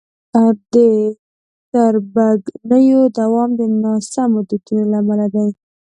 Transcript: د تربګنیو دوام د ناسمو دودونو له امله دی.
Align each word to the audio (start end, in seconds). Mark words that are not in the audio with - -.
د 0.73 0.75
تربګنیو 1.71 3.01
دوام 3.19 3.49
د 3.59 3.61
ناسمو 3.83 4.39
دودونو 4.47 4.83
له 4.91 4.97
امله 5.01 5.25
دی. 5.33 5.47